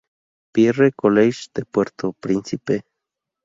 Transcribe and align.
Pierre 0.51 0.93
College 0.93 1.49
de 1.53 1.63
Puerto 1.63 2.13
Príncipe. 2.13 2.85